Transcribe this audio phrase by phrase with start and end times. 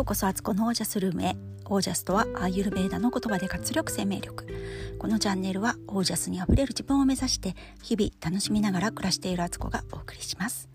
[0.00, 1.36] ようこそアツコのオージャスルームへ。
[1.66, 4.46] オージャスとはアーユルベーダの言葉で活力生命力。
[4.98, 10.70] このチャンネルはオージャスにあふれる自分を目指して日々楽しみながら暮らしているアツコがお送りします。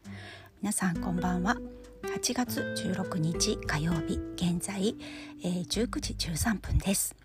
[0.61, 1.57] 皆さんこんばんは。
[2.03, 4.95] 8月16日火曜日現在、
[5.43, 7.15] えー、19時13分です。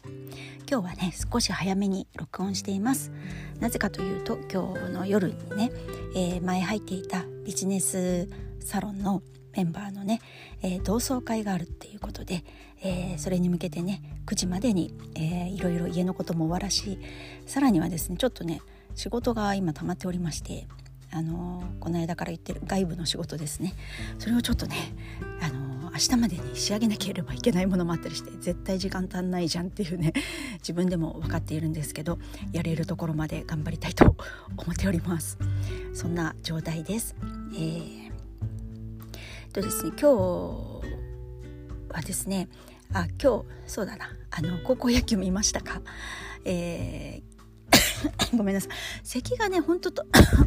[0.66, 3.12] 今日はね少し早めに録音しています。
[3.58, 5.70] なぜかというと今日の夜にね、
[6.16, 8.26] えー、前入っていたビジネス
[8.58, 9.22] サロンの
[9.56, 10.20] メンバーのね、
[10.62, 12.44] えー、同窓会があるっていうことで、
[12.82, 16.98] えー、それに向けてね9時までに、えー、いろいろ家のことも終わらし
[17.46, 18.60] さらにはですねちょっとね
[18.94, 20.66] 仕事が今溜まっておりまして
[21.12, 23.74] あのー、この間から言ってる外部の仕事ですね。
[24.18, 24.76] それをちょっとね、
[25.40, 30.12] あのー、明日までに仕上げなければいけないものもあったりして絶対時間足んないじゃんっていうね
[30.58, 32.20] 自分でも分かっているんですけど
[32.52, 34.16] やれるところまで頑張りたいと
[34.56, 35.36] 思っております。
[35.94, 37.16] そんな状態です、
[37.54, 37.99] えー
[39.50, 40.82] とですね今日
[41.92, 42.48] はですね
[42.92, 45.82] あ今日そうだなあの高校野球見ましたか？
[46.44, 48.70] えー、 ごめんなさい。
[49.02, 50.04] 咳がねほんとと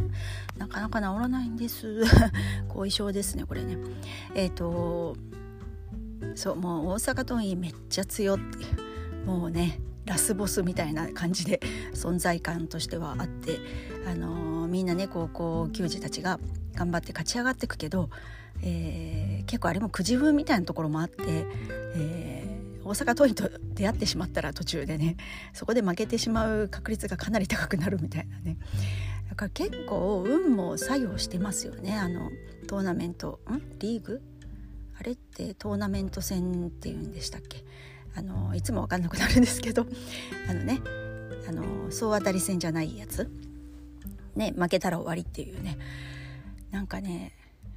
[0.57, 2.03] なかなか治らないんです。
[2.69, 3.77] 後遺症ですねこれね。
[4.35, 5.15] えっ、ー、と
[6.35, 8.65] そうもう大阪桐蔭めっちゃ強ってい
[9.23, 11.59] うもうねラスボスみたいな感じで
[11.93, 13.59] 存在感としてはあって
[14.07, 16.39] あのー、みんなね高校球児たちが
[16.75, 18.09] 頑張って勝ち上がっていくけど
[18.61, 21.23] えー、結構あれもくじ風みたいなところもあって、
[21.95, 25.17] えー、大阪桐蔭と出会ってしまったら途中でね
[25.53, 28.57] そこで負けてしまう確率がかなり高くなるみたいなね。
[29.29, 31.97] だから結構運も作用してますよね。
[31.97, 32.29] あの
[32.67, 33.59] トーナメントん？
[33.79, 34.21] リーグ？
[34.99, 37.65] あれってトーナメント戦っていうんでしたっけ？
[38.15, 39.87] あのいつも分かんなくなるんですけど。
[40.47, 40.79] あのね
[41.49, 43.29] あの総当たり戦じゃないやつ。
[44.35, 45.79] ね負けたら終わりっていうね。
[46.73, 47.31] なんかね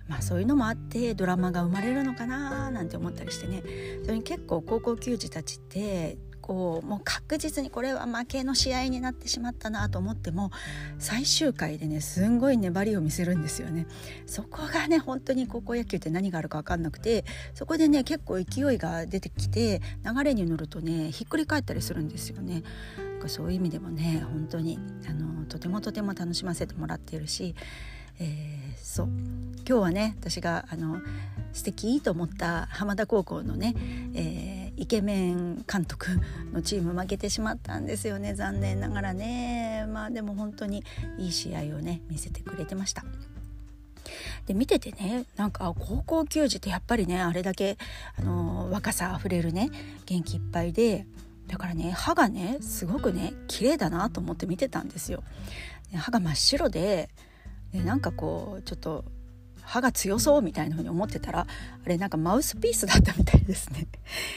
[0.08, 3.62] まあそういうのもあってドラマが生まれるのかななんて思ったりしてね。
[4.02, 10.52] それに結構高校球児たちってこうもう確実にこれは負けの試合になってしまったなと思っても
[11.00, 13.86] 最終回でねすんごい粘りを見せるんですよね。
[14.26, 22.62] そこがね本当に高校野球って何があるか分かんなくてそこでね結構勢いが出てきて流れに乗るとねひっくり返ったりするんですよね。
[23.26, 27.56] そういう意味でもね本当にあのとてもとても楽しませてもらっているし
[28.18, 28.26] えー、
[28.78, 29.08] そう
[29.68, 31.00] 今日はね私があの
[31.52, 33.74] 素敵と思った浜田高校のね、
[34.14, 36.08] えー、イケメン監督
[36.52, 40.84] のチーム負けてしまったんですよね残念ながらねまあでも本当に
[41.18, 43.04] いい試合をね見せてくれてました。
[44.46, 47.76] で見ててねなんか高校球児ってやっぱりねあれだけ
[48.16, 49.70] あの若さあふれるね
[50.06, 51.06] 元気いっぱいで
[51.48, 55.24] だからね歯がねすごくね綺麗だなと思って見てたんですよ。
[55.94, 57.08] 歯が真っ白で
[57.72, 59.04] でなんかこうちょっと
[59.62, 63.88] 歯が強そうみたいなふうに思ってたらあれなんかマウスピースだったみたいですね。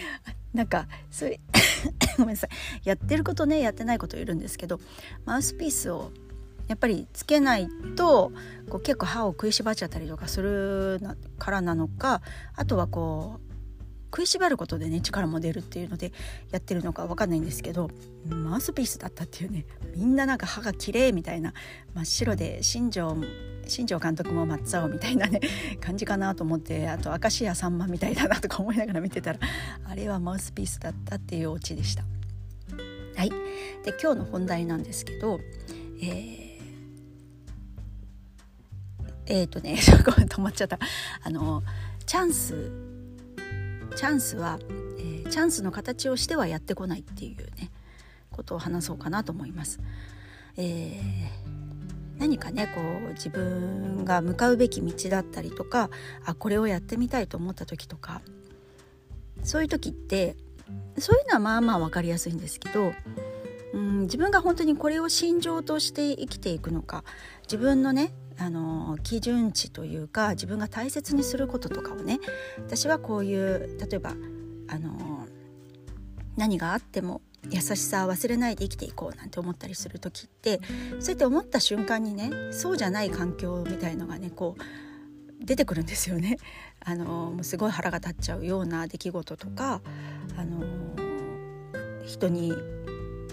[0.54, 1.36] なんかそう
[2.18, 2.50] ごめんなさい。
[2.84, 4.80] やってることねやってないこといるんですけど
[5.26, 6.12] マウスピースを
[6.68, 8.32] やっぱりつけないと
[8.70, 11.00] こう結構歯を食いしばっちゃったりとかする
[11.38, 12.22] からなのか
[12.56, 13.49] あとはこう
[14.19, 16.12] 食いしばることでね力も出るっていうので
[16.52, 17.90] やってるのか分かんないんですけど
[18.28, 19.66] マウスピースだったっていうね
[19.96, 21.53] みんななんか歯が綺麗みたいな
[21.94, 23.16] 真っ白で新庄
[23.66, 25.40] 新庄監督も松尾みたいなね
[25.80, 29.40] 感じかなと思ってあと明石家さんまみたいだなとか思いながら見てたら
[29.85, 32.03] あれはマウスピースだったっていうオチでした。
[33.16, 35.40] はい、で今日の本題なんですけど、
[36.01, 36.50] えー
[39.28, 40.80] えー、とね 止まっちゃった
[41.24, 41.63] あの
[42.06, 42.89] チャンス
[44.00, 44.60] チャンスは、
[44.98, 47.70] えー、チャンスの形をしてはやってこないっていうね
[48.32, 49.82] ことを話そうかなと思います。
[50.56, 55.90] えー、何かねこう自分が向かうべき道だったりとか
[56.24, 58.22] あこれをやってみたいと思った時とか
[59.44, 60.38] そういう時って
[60.98, 62.94] そういうのはまあまあ分かりやすいんですけど
[63.74, 67.04] うん自分が本当にこれを心情として生きていくのか
[67.42, 72.19] 自分のねあの基準値というか自分が大切にすることとかをね
[72.57, 74.12] 私はこういう例えば
[74.68, 75.27] あの
[76.38, 80.62] 何があっても優しさを忘れないで生きていこうなんて思ったりする時って
[81.00, 86.38] そうやって思った瞬間にねそうじゃない環境みたいのがねこう出てくるんですよね。
[86.81, 89.81] あのもうすごい腹が立っちゃうような出来事とか
[90.38, 90.65] あの
[92.06, 92.53] 人に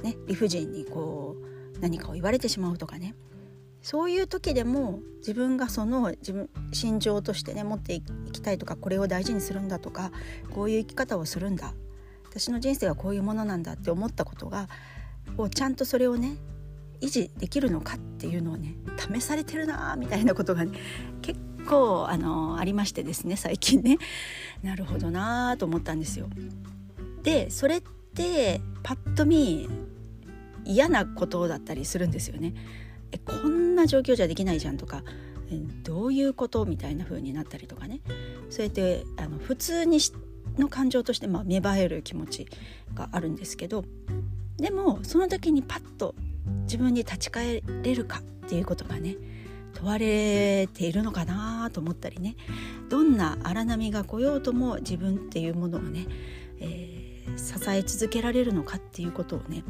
[0.02, 1.36] ね理不尽にこ
[1.76, 3.14] う何かを言われてしまうとかね
[3.86, 8.02] そういう時でも自分がその自分心情としてね持ってい
[8.32, 10.10] きたいとかこれを大事にするんだとか
[10.52, 11.72] こういう生き方をするんだ
[12.28, 14.66] 私の人生はこういうものなんだって思ったことが
[15.38, 16.36] をちゃんとそれをね
[17.00, 18.74] 維持できるのかっていうのをね
[19.14, 20.76] 試されてるなみたいなことがね
[21.22, 23.98] 結構あのありましてですね最近ね
[24.64, 26.26] なるほどなと思ったんですよ。
[27.22, 27.82] でそれっ
[28.16, 29.68] てパッと見
[30.64, 32.52] 嫌なことだったりするんですよね。
[33.12, 35.02] えこんな状況じゃできないじゃんとか
[35.84, 38.00] どういうことみたいな風になったりとかね。
[38.50, 39.98] そうやってあの普通に
[40.58, 42.46] の感情として、まあ、芽生える気持ち
[42.94, 43.84] があるんですけど
[44.56, 46.14] でもその時にパッと
[46.62, 49.16] 自分に立ち返れるかっていうことがね
[49.74, 52.36] 問われているのかなと思ったりね。
[52.88, 56.06] どんな荒波が来ようとも自分っていうものをね、
[56.60, 59.64] えー、支え続けられるのかっていうことをね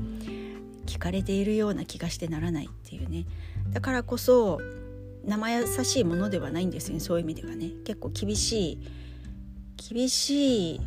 [0.87, 3.27] 聞かれているような気がしてならないっていうね。
[3.73, 4.61] だからこそ
[5.25, 7.71] 生優しいものではないんですよねそういう意味ではね。
[7.85, 8.79] 結構厳しい
[9.91, 10.81] 厳しい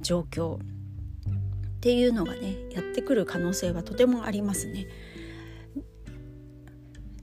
[0.00, 0.56] 状況。
[0.56, 4.88] っていうのがねやってくる可能性はとてもありますね。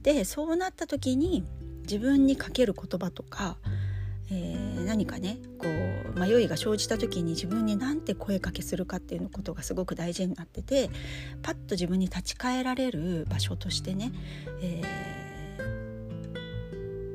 [0.02, 1.44] でそうなった時に
[1.82, 3.58] 自分にかける言葉とか、
[4.30, 5.66] えー、何かねこ
[6.14, 10.90] う迷いが生じた時に自分に何て声かけするかっていうことがすごく大事になってて
[11.42, 14.12] パッと自分に立ち返られる場所としてね、
[14.60, 14.82] え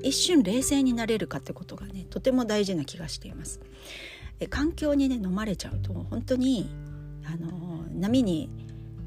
[0.04, 3.60] ー、一瞬冷静になれるかってことがねとても大事な気がしています。
[4.50, 6.70] 環境にね飲まれちゃうと本当に
[7.26, 8.50] あの波に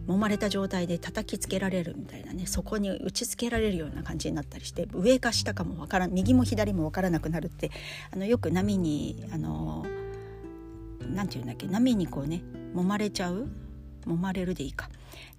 [0.06, 7.70] 揉まれた状態で叩きつけられるみたいなねそこに打ちつけられるような感じになったりして上か下かもわからん右も左も分からなくなるって
[8.10, 9.86] あのよく波にあの
[11.00, 12.42] なんていうんだっけ波にこうね
[12.74, 13.48] 揉まれちゃう
[14.06, 14.88] 揉まれるでいいか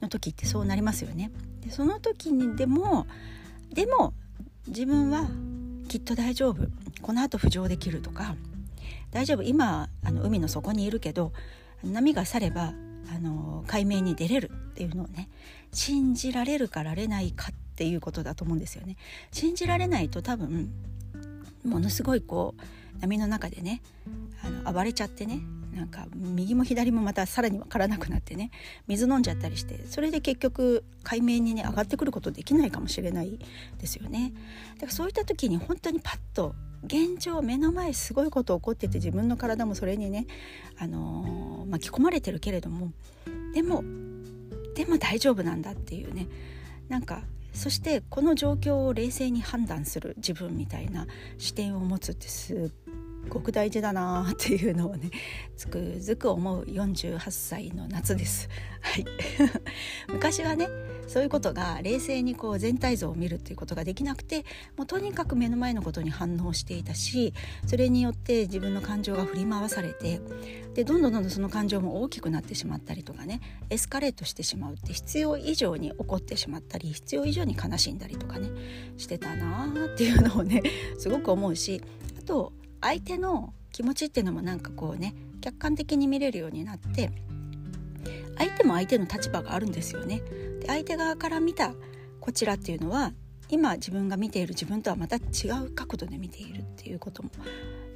[0.02, 1.32] の時ってそうなりますよね。
[1.62, 3.08] でその時にでも
[3.74, 4.14] でも
[4.68, 5.28] 自分は
[5.90, 6.68] きっと大丈夫
[7.02, 8.36] このあと浮上できるとか
[9.12, 11.34] 大丈夫今あの海の底にいるけど
[11.84, 12.74] 波が去れば
[13.10, 15.30] あの海面に出れるっていうのをね
[15.72, 18.98] 信じられるかられないかっていうことだと思うんですよね。
[19.32, 20.72] 信じられないと多分
[21.66, 23.82] ものすごいこう波の中でね
[24.44, 25.42] あの暴れちゃってね
[25.74, 28.52] なんか右も左もまたさらに分からなくなってね
[28.88, 33.40] 水飲んじゃったりしてそれで結局海面にね上がってくることできないかもしれない
[33.80, 34.34] ですよね。
[34.76, 40.28] だからそういった時に本当にパッと現状目の前すごいこと起こってて自分の体もそれにね、
[40.78, 42.92] あのー、巻き込まれてるけれども
[43.54, 43.84] でも
[44.76, 46.28] でも大丈夫なんだっていうね
[46.90, 47.22] なんか
[47.54, 51.08] そしてこの状況を冷静に判断する自分みたいな
[51.38, 55.12] 視点を持つってすっごく大事だなっていうのをね
[55.56, 58.50] つくづく思う48歳の夏です。
[58.82, 59.06] はい、
[60.12, 60.68] 昔はね
[61.08, 64.46] そういうことが冷静にこう全体像を見るっていうことができなくて
[64.78, 67.34] もうとにかく目の前のことに反応していたし
[67.66, 70.22] それによって自分の感情が振り回されて
[70.74, 78.50] でどんどんどんどんその感情も大きくなってしまったりとかねエスカレートしてしまうって必要以上に怒ってしまったり必要以上に悲しんだりとかね
[78.98, 80.64] してたなーっていうのをね
[80.98, 81.82] すごく思うし
[82.18, 87.12] あと相手の気持ちっていうのもなんかこうね客観的に見れるようになって
[88.38, 90.22] 相手も相手の立場があるんですよね。
[90.68, 91.74] 相手側から見た
[92.20, 93.14] こちらっていうのは
[93.50, 95.20] 今自分が見ている自分とはまた違
[95.66, 97.30] う角度で見ているっていうことも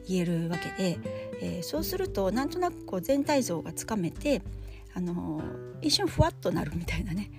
[0.08, 1.00] 言えるわけで、
[1.42, 4.42] えー、そうするとなんとなくこう全体像がつかめて、
[4.94, 5.44] あのー、
[5.82, 7.32] 一瞬ふわっとなるみたいなね。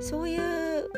[0.00, 0.90] そういう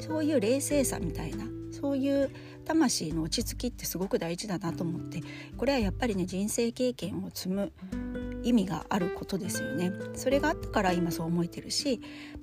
[0.00, 2.30] そういう冷静さみたいなそういう
[2.64, 5.20] 魂の落ち着きってすごく大事だなと思って
[5.56, 7.72] これはやっぱりね人生経験を積む
[8.42, 9.92] 意味があることですよね。
[10.14, 12.00] それがあったから今そう思えてるし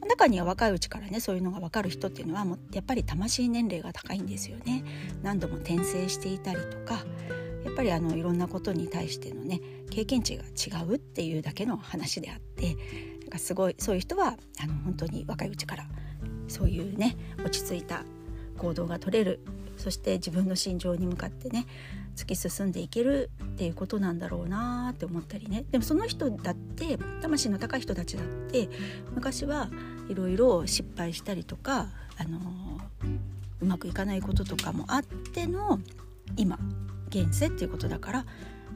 [0.08, 4.84] 中には若いうちからねそういうのが分かる人っていうのはもうやっぱり魂年齢が高いんですよね。
[5.22, 7.04] 何度も転生していたりとか
[7.64, 12.76] やっぱりあのいろんなことに対してのね経験値が違うっていうだけの話であって
[13.22, 15.88] なんかすごいそういう人はあの本当に若いうちから
[16.48, 18.04] そういうね落ち着いた
[18.58, 19.40] 行動が取れる
[19.80, 21.66] そして自分の心情に向かってね
[22.16, 25.64] 突き進んでいけるっていうことなんだろうなって思ったりね。
[25.72, 28.70] でもその人だって魂の高い人たちだって
[29.16, 29.70] 昔は
[30.10, 32.40] いろいろ失敗したりとか、あの
[33.62, 35.80] うまくいかないこととかもあっての
[36.36, 36.60] 今
[37.10, 38.26] 現世っていうことだから、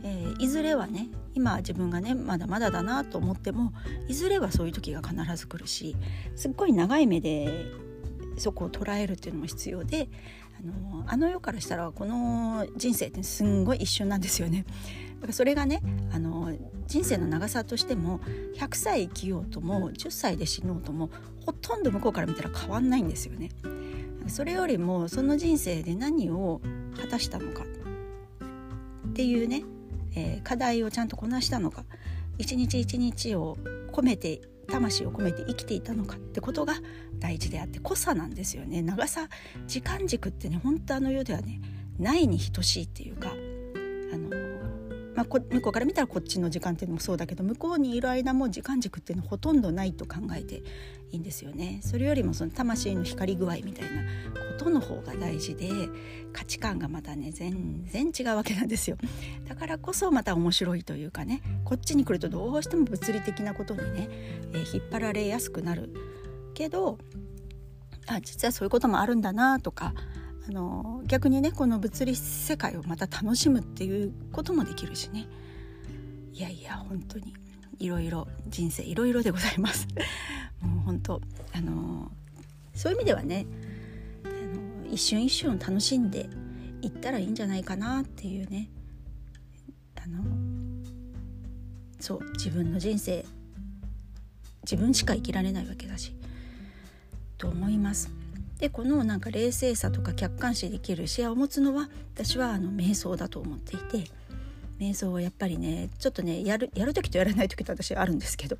[0.04, 3.74] えー、いずれはね今自分がねまだまだだなと思っても
[4.08, 5.96] いずれはそういう時が必ず来るし
[6.36, 7.66] すっごい長い目で
[8.38, 10.10] そこを捉えるっていうのも必要で
[10.60, 14.66] あのあの世からしたらこの人生ってすんごい一瞬なんですよね。
[15.16, 16.54] だからそれがねあの
[16.88, 18.20] 人生の長さとしても
[18.56, 21.10] 100歳生きようとも10歳で死のうとも
[21.46, 23.50] ほとんど向こうから見たら変わんないんですよね。
[24.28, 26.62] それよりもその人生で何を
[27.00, 29.64] 果たしたのかっていうね、
[30.16, 31.84] えー、課題をちゃんとこなしたのか
[32.38, 33.58] 一日一日を
[33.92, 36.76] 込めて魂を込めて生きていたのかってことが
[37.20, 38.82] 大事であって濃さなんですよね。
[38.82, 39.28] 長さ
[39.68, 41.62] 時間軸ってね本当あの世ではね
[42.00, 43.34] ないに等しいっていうか
[45.24, 50.64] まあ、向こうから見たらこっちの時間っていうのもそうだけど向こうにいる間も時間軸っていうのはほとんどないと考えて
[51.12, 51.80] いいんですよね。
[51.84, 54.02] それよりもその魂の光り具合みたいな
[54.58, 55.70] ことの方が大事で
[56.32, 58.98] 価値観がまたね全然違うわけなんですよ。
[59.48, 64.08] だからこそまた面白いというかねこっちに来るとどうしても物理的なことにね、
[64.54, 65.94] えー、引っ張られやすくなる
[66.54, 66.98] けど
[68.08, 69.94] あ実はそういうこともあるんだなとか
[70.48, 75.28] あの逆にねこの物理世界をまた楽しむっていうこともできるしね。
[76.34, 77.34] いやいや本当に
[77.80, 79.88] いろいろ人生いろいろでございます。
[80.62, 81.22] もう本当
[81.54, 82.12] あの
[82.74, 83.46] そういう意味ではね
[84.24, 84.28] あ
[84.86, 86.30] の一瞬一瞬楽しんで
[86.82, 88.70] いったらいいんじゃないかなっていうね。
[89.96, 90.22] あの
[92.00, 93.26] そう自分の人生
[94.64, 96.14] 自分しか生きられないわけだし
[97.38, 98.23] と思います。
[98.64, 104.10] でこのなんか冷静さとか客観視できる視野を持つのは私はあの瞑想だと思っていて
[104.80, 108.56] 瞑想はやっぱりねちょっとねやるやる時とやらない時と私あるんですけど、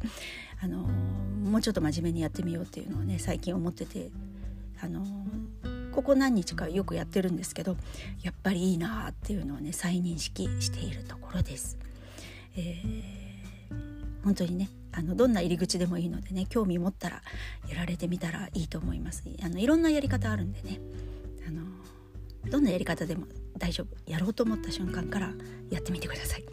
[0.62, 4.10] あのもうちょっと真面目にやってみようっていうのをね最近思ってて、
[4.82, 5.06] あの
[5.94, 7.78] ここ何日かよくやってるんですけど
[8.24, 11.78] やっぱりいいなっていうのをね再認識しているところです。
[12.58, 17.22] えー、本当にねあのどんな入り口でもいいのでね興味持ったら
[17.68, 19.24] やられてみたらいいと思います。
[19.44, 20.80] あのいろんなやり方あるんでね。
[21.48, 21.64] あの
[22.50, 23.26] どんなやり方でも
[23.58, 24.12] 大丈夫。
[24.12, 25.34] やろうと思った瞬間から
[25.70, 26.46] やってみてください。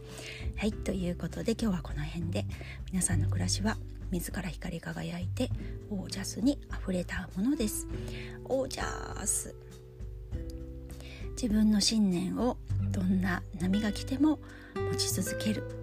[0.57, 2.45] はいということで今日はこの辺で。
[2.93, 3.77] 皆さんの暮らしは
[4.11, 5.49] 自ら光り輝いて
[5.91, 7.87] オージャスにあふれたものです。
[8.45, 9.55] オージャス。
[11.41, 12.57] 自分の信念を
[12.91, 14.41] どんな波が来ても
[14.75, 15.80] 持ち続ける。